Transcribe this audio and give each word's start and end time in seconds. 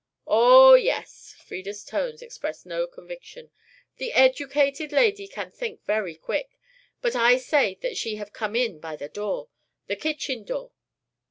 "Oh 0.25 0.73
yes." 0.73 1.35
Frieda's 1.45 1.83
tones 1.83 2.23
expressed 2.23 2.65
no 2.65 2.87
conviction. 2.87 3.51
"The 3.97 4.13
educated 4.13 4.91
lady 4.91 5.27
can 5.27 5.51
think 5.51 5.85
very 5.85 6.15
quick. 6.15 6.57
But 7.03 7.15
I 7.15 7.37
say 7.37 7.75
that 7.83 7.97
she 7.97 8.15
have 8.15 8.33
come 8.33 8.55
in 8.55 8.79
by 8.79 8.95
the 8.95 9.09
door, 9.09 9.49
the 9.85 9.95
kitchen 9.95 10.43
door. 10.43 10.71